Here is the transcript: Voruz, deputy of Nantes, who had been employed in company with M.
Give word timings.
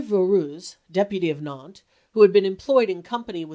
Voruz, 0.01 0.77
deputy 0.91 1.29
of 1.29 1.43
Nantes, 1.43 1.83
who 2.13 2.23
had 2.23 2.33
been 2.33 2.43
employed 2.43 2.89
in 2.89 3.03
company 3.03 3.45
with 3.45 3.49
M. 3.49 3.49